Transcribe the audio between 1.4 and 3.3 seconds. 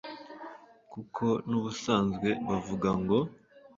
n'ubusanzwe bavuga ngo